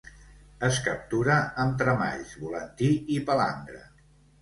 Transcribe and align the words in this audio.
Es 0.67 0.79
captura 0.87 1.35
amb 1.65 1.79
tremalls, 1.83 2.35
volantí 2.47 2.93
i 3.19 3.23
palangre. 3.33 3.83